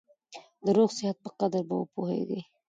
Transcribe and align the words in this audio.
د 0.63 0.65
روغ 0.77 0.89
صحت 0.97 1.17
په 1.23 1.29
قدر 1.39 1.61
به 1.67 1.75
وپوهېږې! 1.77 2.41